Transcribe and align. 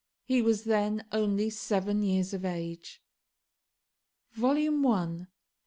He 0.23 0.41
was 0.41 0.63
then 0.63 1.05
only 1.11 1.51
seven 1.51 2.01
years 2.01 2.33
of 2.33 2.43
age" 2.43 3.03
(vol. 4.35 4.57
i. 4.57 5.17
p. 5.19 5.27